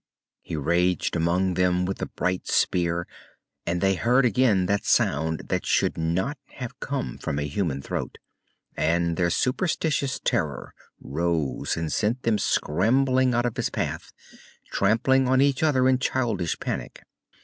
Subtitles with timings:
[0.41, 3.07] He raged among them with the bright spear,
[3.67, 8.17] and they heard again that sound that should not have come from a human throat,
[8.75, 14.11] and their superstitious terror rose and sent them scrambling out of his path,
[14.71, 17.03] trampling on each other in childish panic.